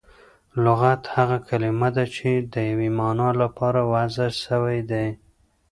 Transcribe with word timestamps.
لغت 0.63 1.01
هغه 1.15 1.37
کلیمه 1.47 1.89
ده، 1.95 2.05
چي 2.15 2.29
د 2.53 2.55
یوې 2.69 2.89
مانا 2.97 3.29
له 3.39 3.47
پاره 3.57 3.83
وضع 3.93 4.27
سوی 4.45 4.79
وي. 4.89 5.07